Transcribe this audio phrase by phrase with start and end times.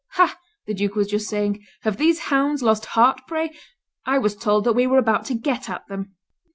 [0.13, 0.35] "Ha!"
[0.65, 3.51] the duke was just saying, "have these hounds lost heart, pray?
[4.03, 6.15] I was told that we were about to get at them."